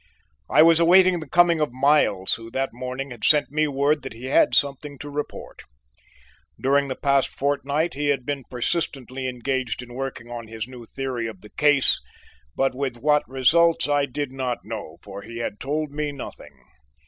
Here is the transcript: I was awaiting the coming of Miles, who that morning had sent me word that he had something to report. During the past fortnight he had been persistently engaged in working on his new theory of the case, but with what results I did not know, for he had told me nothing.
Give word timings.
I 0.49 0.63
was 0.63 0.79
awaiting 0.79 1.19
the 1.19 1.29
coming 1.29 1.61
of 1.61 1.71
Miles, 1.71 2.33
who 2.33 2.49
that 2.49 2.73
morning 2.73 3.11
had 3.11 3.23
sent 3.23 3.51
me 3.51 3.67
word 3.67 4.01
that 4.01 4.13
he 4.13 4.23
had 4.25 4.55
something 4.55 4.97
to 4.97 5.11
report. 5.11 5.61
During 6.59 6.87
the 6.87 6.95
past 6.95 7.27
fortnight 7.27 7.93
he 7.93 8.07
had 8.07 8.25
been 8.25 8.45
persistently 8.49 9.27
engaged 9.29 9.83
in 9.83 9.93
working 9.93 10.31
on 10.31 10.47
his 10.47 10.67
new 10.67 10.85
theory 10.85 11.27
of 11.27 11.41
the 11.41 11.51
case, 11.51 12.01
but 12.55 12.73
with 12.73 12.97
what 12.97 13.21
results 13.29 13.87
I 13.87 14.07
did 14.07 14.31
not 14.31 14.65
know, 14.65 14.97
for 15.03 15.21
he 15.21 15.37
had 15.37 15.59
told 15.59 15.91
me 15.91 16.11
nothing. 16.11 16.63